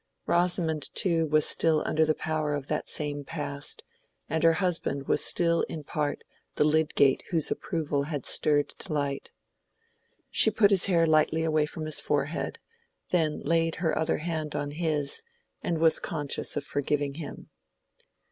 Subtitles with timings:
[0.25, 3.83] Rosamond too was still under the power of that same past,
[4.27, 6.23] and her husband was still in part
[6.55, 9.29] the Lydgate whose approval had stirred delight.
[10.31, 12.57] She put his hair lightly away from his forehead,
[13.11, 15.21] then laid her other hand on his,
[15.61, 17.51] and was conscious of forgiving him.